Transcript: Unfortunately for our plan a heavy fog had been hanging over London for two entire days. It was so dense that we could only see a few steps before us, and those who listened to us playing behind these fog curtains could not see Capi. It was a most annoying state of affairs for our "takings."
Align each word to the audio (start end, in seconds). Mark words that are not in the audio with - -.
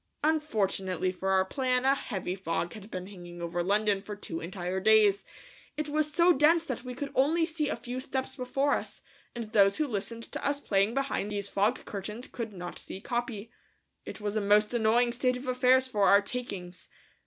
Unfortunately 0.23 1.11
for 1.11 1.29
our 1.29 1.45
plan 1.45 1.85
a 1.85 1.93
heavy 1.93 2.33
fog 2.33 2.73
had 2.73 2.89
been 2.89 3.05
hanging 3.05 3.39
over 3.39 3.61
London 3.61 4.01
for 4.01 4.15
two 4.15 4.39
entire 4.39 4.79
days. 4.79 5.23
It 5.77 5.89
was 5.89 6.11
so 6.11 6.33
dense 6.33 6.65
that 6.65 6.83
we 6.83 6.95
could 6.95 7.11
only 7.13 7.45
see 7.45 7.69
a 7.69 7.75
few 7.75 7.99
steps 7.99 8.35
before 8.35 8.73
us, 8.73 9.01
and 9.35 9.51
those 9.51 9.77
who 9.77 9.85
listened 9.87 10.23
to 10.31 10.43
us 10.43 10.59
playing 10.59 10.95
behind 10.95 11.31
these 11.31 11.49
fog 11.49 11.85
curtains 11.85 12.27
could 12.29 12.51
not 12.51 12.79
see 12.79 12.99
Capi. 12.99 13.51
It 14.03 14.19
was 14.19 14.35
a 14.35 14.41
most 14.41 14.73
annoying 14.73 15.11
state 15.11 15.37
of 15.37 15.47
affairs 15.47 15.87
for 15.87 16.05
our 16.07 16.19
"takings." 16.23 16.87